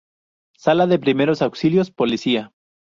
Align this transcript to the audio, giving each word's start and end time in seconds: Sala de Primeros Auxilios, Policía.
Sala 0.57 0.87
de 0.87 0.97
Primeros 0.97 1.43
Auxilios, 1.43 1.91
Policía. 1.91 2.51